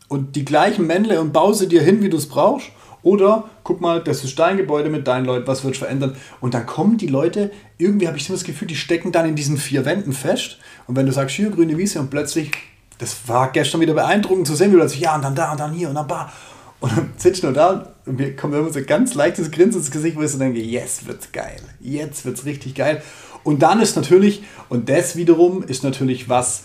und 0.09 0.37
die 0.37 0.45
gleichen 0.45 0.87
Männle 0.87 1.21
und 1.21 1.33
baue 1.33 1.54
sie 1.54 1.69
dir 1.69 1.83
hin, 1.83 2.02
wie 2.02 2.11
du 2.11 2.16
es 2.16 2.28
brauchst. 2.28 2.69
Oder 3.04 3.44
guck 3.62 3.80
mal, 3.80 4.02
das 4.02 4.25
ist 4.25 4.38
dein 4.38 4.56
Gebäude 4.56 4.88
mit 4.88 5.06
deinen 5.06 5.26
Leuten, 5.26 5.46
was 5.46 5.62
wird 5.62 5.76
verändern? 5.76 6.16
Und 6.40 6.54
dann 6.54 6.64
kommen 6.64 6.96
die 6.96 7.06
Leute, 7.06 7.52
irgendwie 7.78 8.08
habe 8.08 8.16
ich 8.16 8.26
das 8.26 8.44
Gefühl, 8.44 8.66
die 8.66 8.76
stecken 8.76 9.12
dann 9.12 9.28
in 9.28 9.37
diesen 9.37 9.58
vier 9.58 9.84
Wänden 9.84 10.12
fest. 10.12 10.58
Und 10.87 10.96
wenn 10.96 11.04
du 11.04 11.12
sagst, 11.12 11.37
hier 11.37 11.50
grüne 11.50 11.76
Wiese 11.76 12.00
und 12.00 12.11
plötzlich, 12.11 12.50
das 12.99 13.28
war 13.28 13.52
gestern 13.52 13.82
wieder 13.82 13.94
beeindruckend 13.94 14.46
zu 14.46 14.54
sehen, 14.54 14.75
wie 14.75 14.80
sagst, 14.80 14.96
ja, 14.96 15.14
und 15.14 15.23
dann 15.23 15.34
da 15.34 15.52
und 15.52 15.61
dann 15.61 15.73
hier 15.73 15.90
und 15.90 15.94
dann 15.94 16.08
da. 16.08 16.32
Und 16.80 16.96
dann 16.96 17.12
sitzt 17.16 17.42
du 17.42 17.52
da 17.52 17.92
Und 18.06 18.18
mir 18.18 18.34
kommt 18.34 18.54
immer 18.54 18.73
so 18.73 18.78
ein 18.78 18.87
ganz 18.87 19.14
leichtes 19.14 19.50
Grinsen 19.50 19.80
ins 19.80 19.90
Gesicht, 19.90 20.16
wo 20.16 20.23
ich 20.23 20.30
so 20.30 20.38
denke, 20.38 20.61
yes, 20.61 21.06
wird's 21.06 21.30
geil. 21.30 21.61
Jetzt 21.80 22.25
wird's 22.25 22.46
richtig 22.46 22.75
geil. 22.75 23.02
Und 23.42 23.62
dann 23.62 23.80
ist 23.80 23.96
natürlich, 23.96 24.42
und 24.70 24.88
das 24.88 25.16
wiederum 25.16 25.62
ist 25.62 25.84
natürlich 25.84 26.30
was, 26.30 26.64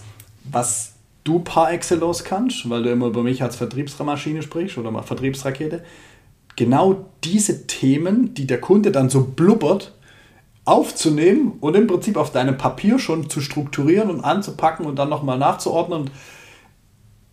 was 0.49 0.93
du 1.25 1.39
par 1.39 1.71
excellence 1.71 2.23
kannst, 2.23 2.69
weil 2.69 2.83
du 2.83 2.91
immer 2.91 3.07
über 3.07 3.23
mich 3.23 3.43
als 3.43 3.57
Vertriebsmaschine 3.57 4.41
sprichst 4.41 4.77
oder 4.77 4.89
mal 4.89 5.03
Vertriebsrakete. 5.03 5.83
Genau 6.55 7.05
diese 7.23 7.67
Themen, 7.67 8.33
die 8.33 8.47
der 8.47 8.59
Kunde 8.59 8.91
dann 8.91 9.09
so 9.09 9.23
blubbert, 9.23 9.93
aufzunehmen 10.65 11.53
und 11.61 11.75
im 11.75 11.87
Prinzip 11.87 12.15
auf 12.15 12.31
deinem 12.31 12.57
Papier 12.57 12.99
schon 12.99 13.29
zu 13.29 13.41
strukturieren 13.41 14.09
und 14.09 14.23
anzupacken 14.23 14.85
und 14.85 14.97
dann 14.97 15.09
nochmal 15.09 15.37
nachzuordnen 15.37 16.01
und 16.01 16.11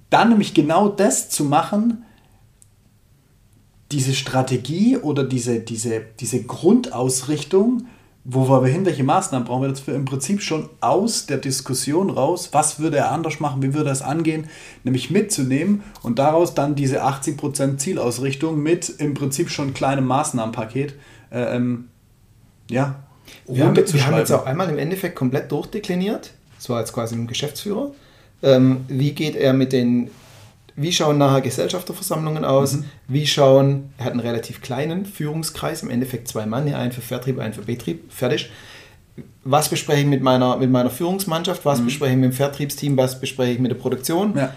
dann 0.08 0.30
nämlich 0.30 0.54
genau 0.54 0.88
das 0.88 1.28
zu 1.28 1.44
machen, 1.44 2.04
diese 3.92 4.14
Strategie 4.14 4.96
oder 4.96 5.25
diese, 5.25 5.61
diese, 5.61 6.02
diese 6.18 6.42
Grundausrichtung, 6.44 7.87
wo 8.28 8.49
wir 8.49 8.66
hin, 8.66 8.85
welche 8.85 9.04
Maßnahmen 9.04 9.47
brauchen 9.47 9.62
wir? 9.62 9.68
Dafür 9.68 9.95
im 9.95 10.04
Prinzip 10.04 10.42
schon 10.42 10.68
aus 10.80 11.26
der 11.26 11.37
Diskussion 11.37 12.11
raus, 12.11 12.49
was 12.52 12.80
würde 12.80 12.97
er 12.97 13.12
anders 13.12 13.38
machen, 13.38 13.62
wie 13.62 13.73
würde 13.73 13.90
er 13.90 13.92
es 13.92 14.02
angehen, 14.02 14.49
nämlich 14.83 15.11
mitzunehmen 15.11 15.85
und 16.02 16.18
daraus 16.18 16.54
dann 16.54 16.75
diese 16.75 17.04
80% 17.04 17.76
Zielausrichtung 17.76 18.61
mit 18.61 18.88
im 18.88 19.14
Prinzip 19.14 19.49
schon 19.49 19.75
kleinem 19.75 20.06
Maßnahmenpaket 20.06 20.95
äh, 21.30 21.56
ähm, 21.56 21.88
ja, 22.68 22.97
wir 23.47 23.64
haben, 23.64 23.76
wir 23.76 24.06
haben 24.06 24.16
jetzt 24.16 24.33
auch 24.33 24.45
einmal 24.45 24.68
im 24.71 24.78
Endeffekt 24.78 25.14
komplett 25.14 25.52
durchdekliniert, 25.52 26.33
das 26.56 26.68
war 26.68 26.80
jetzt 26.80 26.92
quasi 26.92 27.14
ein 27.14 27.28
Geschäftsführer, 27.28 27.92
ähm, 28.42 28.85
wie 28.88 29.12
geht 29.12 29.37
er 29.37 29.52
mit 29.52 29.73
den 29.73 30.11
wie 30.76 30.92
schauen 30.92 31.16
nachher 31.16 31.40
Gesellschafterversammlungen 31.40 32.45
aus? 32.45 32.75
Mhm. 32.75 32.85
Wie 33.09 33.26
schauen, 33.26 33.90
er 33.97 34.04
hat 34.04 34.12
einen 34.12 34.21
relativ 34.21 34.61
kleinen 34.61 35.06
Führungskreis, 35.06 35.83
im 35.83 35.90
Endeffekt 35.90 36.28
zwei 36.28 36.45
Mann, 36.45 36.73
einen 36.73 36.92
für 36.92 37.00
Vertrieb, 37.00 37.38
einen 37.38 37.54
für 37.54 37.62
Betrieb, 37.62 38.12
fertig. 38.12 38.50
Was 39.45 39.71
bespreche 39.71 40.02
ich 40.02 40.06
mit 40.06 40.23
meiner, 40.23 40.59
mit 40.59 40.71
meiner 40.71 40.90
Führungsmannschaft? 40.90 41.64
Was 41.64 41.80
mhm. 41.80 41.87
bespreche 41.87 42.12
ich 42.12 42.18
mit 42.18 42.33
dem 42.33 42.37
Vertriebsteam? 42.37 42.97
Was 42.99 43.18
bespreche 43.18 43.52
ich 43.52 43.59
mit 43.59 43.71
der 43.71 43.76
Produktion? 43.76 44.35
Ja. 44.37 44.52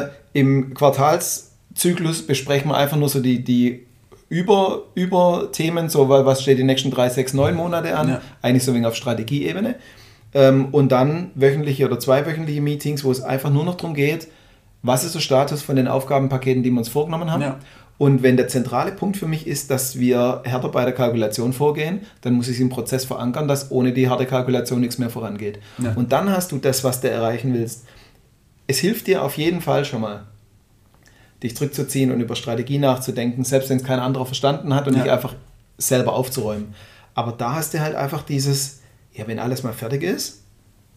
Äh, 0.00 0.08
Im 0.32 0.74
Quartalszyklus 0.74 2.24
besprechen 2.26 2.70
wir 2.70 2.76
einfach 2.76 2.96
nur 2.96 3.08
so 3.08 3.20
die, 3.20 3.42
die 3.42 3.86
über, 4.28 4.84
über 4.94 5.48
Themen, 5.50 5.88
so 5.88 6.08
was 6.08 6.42
steht 6.42 6.58
die 6.58 6.64
nächsten 6.64 6.92
drei, 6.92 7.08
sechs, 7.08 7.32
neun 7.34 7.56
Monate 7.56 7.96
an, 7.96 8.08
ja. 8.08 8.20
eigentlich 8.42 8.62
so 8.62 8.70
ein 8.70 8.76
wenig 8.76 8.86
auf 8.86 8.94
Strategieebene. 8.94 9.74
Ähm, 10.34 10.68
und 10.72 10.92
dann 10.92 11.30
wöchentliche 11.34 11.86
oder 11.86 11.98
zweiwöchentliche 11.98 12.60
Meetings, 12.60 13.02
wo 13.02 13.10
es 13.10 13.22
einfach 13.22 13.50
nur 13.50 13.64
noch 13.64 13.76
darum 13.76 13.94
geht, 13.94 14.28
was 14.82 15.04
ist 15.04 15.14
der 15.14 15.20
Status 15.20 15.62
von 15.62 15.76
den 15.76 15.88
Aufgabenpaketen, 15.88 16.62
die 16.62 16.70
wir 16.70 16.78
uns 16.78 16.88
vorgenommen 16.88 17.30
haben. 17.30 17.42
Ja. 17.42 17.58
Und 17.98 18.22
wenn 18.22 18.36
der 18.36 18.46
zentrale 18.46 18.92
Punkt 18.92 19.16
für 19.16 19.26
mich 19.26 19.46
ist, 19.46 19.72
dass 19.72 19.98
wir 19.98 20.42
härter 20.44 20.68
bei 20.68 20.84
der 20.84 20.94
Kalkulation 20.94 21.52
vorgehen, 21.52 22.02
dann 22.20 22.34
muss 22.34 22.46
ich 22.46 22.54
es 22.54 22.60
im 22.60 22.68
Prozess 22.68 23.04
verankern, 23.04 23.48
dass 23.48 23.72
ohne 23.72 23.92
die 23.92 24.08
harte 24.08 24.24
Kalkulation 24.24 24.80
nichts 24.80 24.98
mehr 24.98 25.10
vorangeht. 25.10 25.58
Ja. 25.78 25.94
Und 25.94 26.12
dann 26.12 26.30
hast 26.30 26.52
du 26.52 26.58
das, 26.58 26.84
was 26.84 27.00
du 27.00 27.10
erreichen 27.10 27.54
willst. 27.54 27.86
Es 28.68 28.78
hilft 28.78 29.08
dir 29.08 29.24
auf 29.24 29.36
jeden 29.36 29.60
Fall 29.60 29.84
schon 29.84 30.02
mal, 30.02 30.26
dich 31.42 31.56
zurückzuziehen 31.56 32.12
und 32.12 32.20
über 32.20 32.36
Strategie 32.36 32.78
nachzudenken, 32.78 33.42
selbst 33.42 33.68
wenn 33.68 33.78
es 33.78 33.84
kein 33.84 33.98
anderer 33.98 34.26
verstanden 34.26 34.74
hat 34.74 34.86
und 34.86 34.94
ja. 34.94 35.02
nicht 35.02 35.10
einfach 35.10 35.34
selber 35.76 36.12
aufzuräumen. 36.12 36.74
Aber 37.14 37.32
da 37.32 37.56
hast 37.56 37.74
du 37.74 37.80
halt 37.80 37.96
einfach 37.96 38.22
dieses, 38.22 38.80
ja, 39.12 39.26
wenn 39.26 39.40
alles 39.40 39.64
mal 39.64 39.72
fertig 39.72 40.04
ist, 40.04 40.42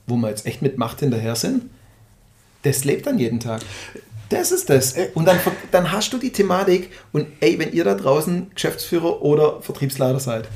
wo 0.05 0.15
wir 0.17 0.29
jetzt 0.29 0.45
echt 0.45 0.61
mit 0.61 0.77
Macht 0.77 0.99
hinterher 0.99 1.35
sind, 1.35 1.63
das 2.63 2.83
lebt 2.83 3.07
dann 3.07 3.19
jeden 3.19 3.39
Tag. 3.39 3.61
Das 4.29 4.51
ist 4.51 4.69
das. 4.69 4.95
Und 5.13 5.25
dann, 5.25 5.37
dann 5.71 5.91
hast 5.91 6.13
du 6.13 6.17
die 6.17 6.31
Thematik 6.31 6.89
und 7.11 7.27
ey, 7.41 7.59
wenn 7.59 7.73
ihr 7.73 7.83
da 7.83 7.95
draußen 7.95 8.51
Geschäftsführer 8.53 9.21
oder 9.21 9.61
Vertriebsleiter 9.61 10.19
seid, 10.19 10.47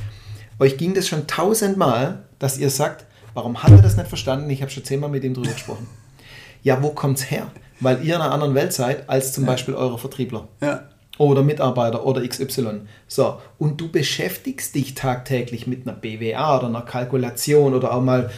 euch 0.59 0.77
ging 0.77 0.93
das 0.93 1.07
schon 1.07 1.27
tausendmal, 1.27 2.24
dass 2.39 2.57
ihr 2.57 2.69
sagt, 2.69 3.05
warum 3.33 3.62
hat 3.62 3.71
er 3.71 3.81
das 3.81 3.97
nicht 3.97 4.07
verstanden? 4.07 4.50
Ich 4.50 4.62
habe 4.62 4.71
schon 4.71 4.85
zehnmal 4.85 5.09
mit 5.09 5.24
ihm 5.24 5.33
drüber 5.33 5.51
gesprochen. 5.51 5.88
Ja, 6.63 6.81
wo 6.81 6.89
kommt 6.89 7.19
es 7.19 7.29
her? 7.29 7.51
Weil 7.81 8.03
ihr 8.03 8.15
in 8.15 8.21
einer 8.21 8.31
anderen 8.31 8.55
Welt 8.55 8.71
seid 8.71 9.09
als 9.09 9.33
zum 9.33 9.43
ja. 9.43 9.51
Beispiel 9.51 9.74
eure 9.74 10.00
Vertriebler. 10.00 10.47
Ja. 10.62 10.88
Oder 11.17 11.43
Mitarbeiter 11.43 12.05
oder 12.05 12.25
XY. 12.25 12.81
So, 13.07 13.39
und 13.57 13.79
du 13.79 13.91
beschäftigst 13.91 14.74
dich 14.75 14.95
tagtäglich 14.95 15.67
mit 15.67 15.88
einer 15.88 15.95
BWA 15.95 16.57
oder 16.57 16.67
einer 16.67 16.81
Kalkulation 16.81 17.74
oder 17.74 17.93
auch 17.93 18.01
mal 18.01 18.31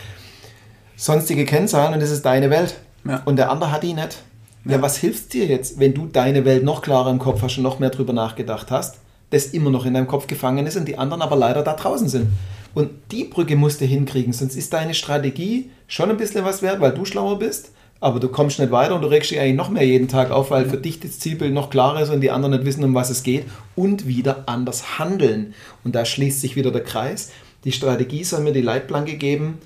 sonstige 0.96 1.46
Kennzahlen 1.46 1.94
und 1.94 2.02
das 2.02 2.10
ist 2.10 2.26
deine 2.26 2.50
Welt. 2.50 2.76
Ja. 3.06 3.22
Und 3.26 3.38
der 3.38 3.52
andere 3.52 3.72
hat 3.72 3.84
die 3.84 3.94
nicht. 3.94 4.24
Ja. 4.66 4.82
was 4.82 4.98
hilft 4.98 5.34
dir 5.34 5.46
jetzt, 5.46 5.80
wenn 5.80 5.94
du 5.94 6.08
deine 6.08 6.44
Welt 6.44 6.64
noch 6.64 6.82
klarer 6.82 7.10
im 7.10 7.20
Kopf 7.20 7.42
hast 7.42 7.58
und 7.58 7.64
noch 7.64 7.80
mehr 7.80 7.90
drüber 7.90 8.12
nachgedacht 8.12 8.70
hast, 8.70 8.98
das 9.30 9.48
immer 9.48 9.70
noch 9.70 9.86
in 9.86 9.94
deinem 9.94 10.08
Kopf 10.08 10.28
gefangen 10.28 10.68
ist 10.68 10.76
und 10.76 10.88
die 10.88 10.98
anderen 10.98 11.22
aber 11.22 11.36
leider 11.36 11.64
da 11.64 11.74
draußen 11.74 12.10
sind. 12.10 12.28
Und 12.74 12.90
die 13.12 13.24
Brücke 13.24 13.56
musst 13.56 13.82
du 13.82 13.86
hinkriegen, 13.86 14.34
sonst 14.34 14.56
ist 14.56 14.74
deine 14.74 14.94
Strategie 14.94 15.72
schon 15.88 16.10
ein 16.10 16.18
bisschen 16.18 16.46
was 16.46 16.62
wert, 16.62 16.80
weil 16.80 16.94
du 16.94 17.06
schlauer 17.06 17.40
bist, 17.40 17.72
aber 18.00 18.20
du 18.20 18.28
kommst 18.28 18.60
nicht 18.60 18.72
weiter 18.72 18.96
und 18.96 19.02
du 19.02 19.08
regst 19.08 19.32
dich 19.32 19.40
eigentlich 19.40 19.56
noch 19.56 19.70
mehr 19.70 19.86
jeden 19.86 20.08
Tag 20.08 20.32
auf, 20.32 20.52
weil 20.52 20.66
für 20.66 20.78
dich 20.78 21.00
das 21.00 21.20
Zielbild 21.20 21.54
noch 21.54 21.70
klarer 21.70 22.02
ist 22.02 22.10
und 22.10 22.22
die 22.22 22.32
anderen 22.32 22.54
nicht 22.54 22.66
wissen, 22.66 22.84
um 22.84 22.94
was 22.94 23.10
es 23.10 23.24
geht 23.24 23.46
und 23.76 24.06
wieder 24.06 24.44
anders 24.46 25.00
handeln. 25.00 25.54
Und 25.84 25.96
da 25.96 26.06
schließt 26.06 26.40
sich 26.40 26.56
wieder 26.56 26.72
der 26.72 26.84
Kreis. 26.84 27.32
Die 27.64 27.72
Strategie 27.72 28.24
soll 28.24 28.42
mir 28.42 28.54
die 28.54 28.62
Leitplanke 28.62 29.16
geben, 29.16 29.58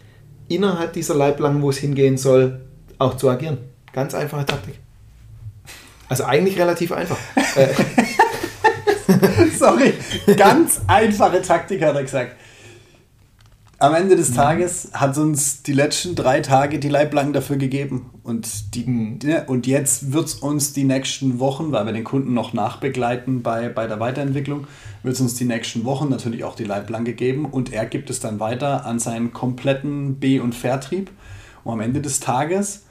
innerhalb 0.48 0.94
dieser 0.94 1.16
Leitplanken, 1.16 1.62
wo 1.62 1.70
es 1.70 1.78
hingehen 1.78 2.18
soll, 2.18 2.62
auch 3.02 3.18
zu 3.18 3.30
agieren. 3.30 3.58
Ganz 3.94 4.14
einfache 4.14 4.46
Taktik. 4.46 4.80
Also 6.08 6.26
eigentlich 6.26 6.58
relativ 6.60 6.92
einfach. 6.92 7.18
Sorry, 9.58 9.94
ganz 10.38 10.82
einfache 10.88 11.42
Taktik 11.42 11.84
hat 11.84 11.96
er 11.96 12.04
gesagt. 12.04 12.36
Am 13.80 13.96
Ende 13.96 14.16
des 14.16 14.30
mhm. 14.30 14.36
Tages 14.36 14.92
hat 14.94 15.18
uns 15.18 15.64
die 15.64 15.74
letzten 15.74 16.14
drei 16.14 16.42
Tage 16.42 16.78
die 16.78 16.90
Leitplanken 16.90 17.34
dafür 17.34 17.56
gegeben. 17.56 18.12
Und, 18.24 18.76
die, 18.76 18.86
mhm. 18.86 19.20
und 19.48 19.66
jetzt 19.66 20.14
wird 20.14 20.26
es 20.26 20.36
uns 20.36 20.74
die 20.74 20.84
nächsten 20.84 21.40
Wochen, 21.40 21.72
weil 21.72 21.88
wir 21.88 21.94
den 21.94 22.04
Kunden 22.04 22.36
noch 22.36 22.54
nachbegleiten 22.54 23.42
bei, 23.42 23.70
bei 23.70 23.88
der 23.88 24.00
Weiterentwicklung, 24.00 24.68
wird 25.02 25.16
es 25.16 25.22
uns 25.22 25.34
die 25.34 25.46
nächsten 25.46 25.84
Wochen 25.84 26.10
natürlich 26.10 26.44
auch 26.44 26.56
die 26.56 26.66
Leitplanke 26.66 27.14
geben. 27.14 27.46
Und 27.46 27.74
er 27.74 27.88
gibt 27.88 28.12
es 28.12 28.20
dann 28.20 28.40
weiter 28.40 28.86
an 28.86 29.00
seinen 29.00 29.34
kompletten 29.34 30.20
B- 30.20 30.40
und 30.40 30.54
Vertrieb. 30.54 31.10
Und 31.64 31.74
am 31.74 31.80
Ende 31.80 32.02
des 32.02 32.20
Tages 32.20 32.84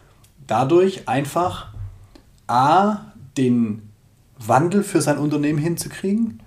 dadurch 0.51 1.09
einfach 1.09 1.69
A, 2.47 3.13
den 3.37 3.91
Wandel 4.39 4.83
für 4.83 5.01
sein 5.01 5.19
Unternehmen 5.19 5.59
hinzukriegen 5.59 6.43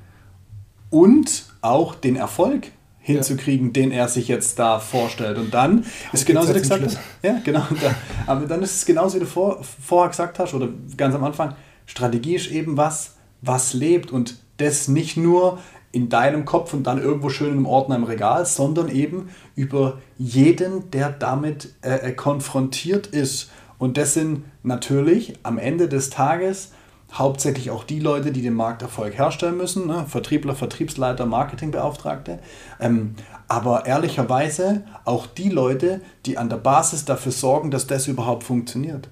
und 0.90 1.46
auch 1.62 1.96
den 1.96 2.16
Erfolg 2.16 2.72
hinzukriegen, 3.00 3.68
ja. 3.68 3.74
den 3.74 3.92
er 3.92 4.08
sich 4.08 4.28
jetzt 4.28 4.60
da 4.60 4.80
vorstellt. 4.80 5.38
Und 5.38 5.54
dann 5.54 5.86
ist 6.12 6.26
genauso 6.26 6.50
wie 6.50 6.54
du 6.54 6.62
gesagt 6.62 6.84
hast. 6.84 7.00
Ja, 7.22 7.40
genau. 7.44 7.66
Da, 7.82 7.96
aber 8.28 8.46
dann 8.46 8.62
ist 8.62 8.76
es 8.76 8.86
genauso, 8.86 9.16
wie 9.16 9.20
du 9.22 9.26
vor, 9.26 9.64
vorher 9.64 10.10
gesagt 10.10 10.40
hast, 10.40 10.54
oder 10.54 10.70
ganz 10.98 11.16
am 11.16 11.24
Anfang, 11.24 11.56
Strategie 11.86 12.36
ist 12.36 12.52
eben 12.52 12.78
was, 12.78 13.16
was 13.42 13.74
lebt 13.74 14.12
und 14.12 14.38
das 14.58 14.88
nicht 14.88 15.18
nur 15.18 15.60
in 15.92 16.10
deinem 16.10 16.46
Kopf 16.46 16.74
und 16.74 16.84
dann 16.84 17.00
irgendwo 17.00 17.30
schön 17.30 17.56
im 17.56 17.66
Ordner 17.66 17.96
im 17.96 18.04
Regal, 18.04 18.46
sondern 18.46 18.90
eben 18.90 19.30
über 19.56 20.00
jeden, 20.18 20.90
der 20.92 21.10
damit 21.12 21.74
äh, 21.82 22.10
äh 22.10 22.12
konfrontiert 22.14 23.08
ist 23.08 23.52
und 23.84 23.98
das 23.98 24.14
sind 24.14 24.46
natürlich 24.64 25.34
am 25.44 25.58
Ende 25.58 25.90
des 25.90 26.10
Tages 26.10 26.72
hauptsächlich 27.12 27.70
auch 27.70 27.84
die 27.84 28.00
Leute, 28.00 28.32
die 28.32 28.42
den 28.42 28.54
Markterfolg 28.54 29.18
herstellen 29.18 29.58
müssen, 29.58 29.88
ne? 29.88 30.06
Vertriebler, 30.08 30.56
Vertriebsleiter, 30.56 31.26
Marketingbeauftragte, 31.26 32.40
ähm, 32.80 33.16
aber 33.50 33.86
ehrlicherweise 33.86 34.86
auch 35.04 35.28
die 35.28 35.50
Leute, 35.50 36.00
die 36.26 36.38
an 36.38 36.48
der 36.48 36.60
Basis 36.60 37.04
dafür 37.04 37.34
sorgen, 37.34 37.72
dass 37.72 37.86
das 37.86 38.08
überhaupt 38.08 38.46
funktioniert. 38.46 39.10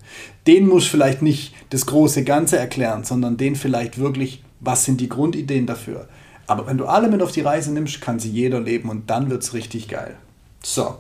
Den 0.47 0.69
muss 0.69 0.87
vielleicht 0.87 1.21
nicht 1.21 1.53
das 1.71 1.85
große 1.85 2.23
Ganze 2.23 2.57
erklären, 2.57 3.03
sondern 3.03 3.35
den 3.35 3.57
vielleicht 3.57 3.97
wirklich, 3.97 4.41
was 4.61 4.85
sind 4.85 5.01
die 5.01 5.09
Grundideen 5.09 5.67
dafür. 5.67 6.07
Aber 6.47 6.65
wenn 6.65 6.77
du 6.77 6.85
alle 6.85 7.09
mit 7.09 7.21
auf 7.21 7.33
die 7.33 7.41
Reise 7.41 7.73
nimmst, 7.73 7.99
kann 7.99 8.19
sie 8.19 8.31
jeder 8.31 8.61
leben 8.61 8.89
und 8.89 9.09
dann 9.09 9.29
wird 9.29 9.43
es 9.43 9.53
richtig 9.53 9.89
geil. 9.89 10.15
So, 10.63 10.95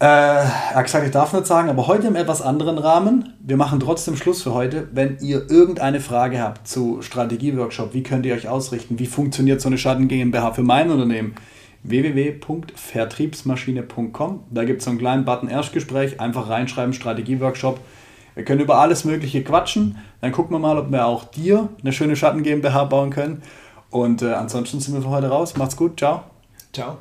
äh, 0.00 0.04
er 0.04 0.74
hat 0.74 0.84
gesagt, 0.84 1.06
ich 1.06 1.10
darf 1.10 1.32
nicht 1.32 1.46
sagen, 1.46 1.68
aber 1.68 1.88
heute 1.88 2.06
im 2.06 2.14
etwas 2.14 2.40
anderen 2.40 2.78
Rahmen. 2.78 3.34
Wir 3.40 3.56
machen 3.56 3.80
trotzdem 3.80 4.14
Schluss 4.14 4.42
für 4.42 4.54
heute. 4.54 4.86
Wenn 4.92 5.18
ihr 5.20 5.50
irgendeine 5.50 5.98
Frage 5.98 6.40
habt 6.40 6.68
zu 6.68 7.02
Strategieworkshop, 7.02 7.94
wie 7.94 8.04
könnt 8.04 8.24
ihr 8.24 8.34
euch 8.34 8.46
ausrichten, 8.48 9.00
wie 9.00 9.06
funktioniert 9.06 9.60
so 9.60 9.68
eine 9.68 9.76
Schatten 9.76 10.06
GmbH 10.06 10.52
für 10.52 10.62
mein 10.62 10.92
Unternehmen, 10.92 11.34
www.vertriebsmaschine.com. 11.82 14.44
Da 14.50 14.64
gibt 14.64 14.78
es 14.78 14.84
so 14.84 14.90
einen 14.90 15.00
kleinen 15.00 15.24
Button 15.24 15.48
Erstgespräch, 15.48 16.20
einfach 16.20 16.48
reinschreiben, 16.48 16.92
Strategieworkshop. 16.92 17.80
Wir 18.36 18.44
können 18.44 18.60
über 18.60 18.78
alles 18.78 19.04
Mögliche 19.04 19.42
quatschen. 19.42 19.98
Dann 20.20 20.30
gucken 20.30 20.54
wir 20.54 20.60
mal, 20.60 20.78
ob 20.78 20.92
wir 20.92 21.06
auch 21.06 21.24
dir 21.24 21.70
eine 21.82 21.92
schöne 21.92 22.14
Schatten 22.14 22.44
GmbH 22.44 22.84
bauen 22.84 23.10
können. 23.10 23.42
Und 23.90 24.22
äh, 24.22 24.32
ansonsten 24.32 24.78
sind 24.78 24.94
wir 24.94 25.02
für 25.02 25.10
heute 25.10 25.28
raus. 25.28 25.56
Macht's 25.56 25.76
gut. 25.76 25.98
Ciao. 25.98 26.22
Ciao. 26.72 26.98